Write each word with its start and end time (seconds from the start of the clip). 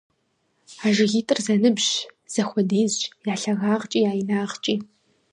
А 0.85 0.87
жыгитӏыр 0.95 1.39
зэныбжьщ, 1.45 1.91
зэхуэдизщ 2.33 3.01
я 3.07 3.11
лъагагъкӀи 3.41 3.99
я 4.09 4.11
инагъкӀи. 4.21 4.75